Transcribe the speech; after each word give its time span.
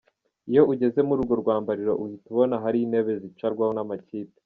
Iyo 0.49 0.61
ugeze 0.73 0.99
muri 1.07 1.19
urwo 1.21 1.35
rwambariro 1.41 1.91
uhita 2.03 2.27
ubona 2.33 2.53
ahari 2.59 2.77
intebe 2.81 3.11
zicarwaho 3.23 3.71
n’amakipe. 3.75 4.37